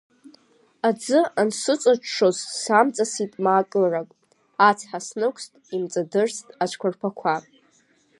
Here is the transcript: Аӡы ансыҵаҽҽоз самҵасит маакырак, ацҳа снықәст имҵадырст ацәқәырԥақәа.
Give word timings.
Аӡы 0.87 1.19
ансыҵаҽҽоз 1.41 2.37
самҵасит 2.61 3.33
маакырак, 3.43 4.09
ацҳа 4.67 4.99
снықәст 5.07 5.53
имҵадырст 5.75 6.45
ацәқәырԥақәа. 6.63 7.35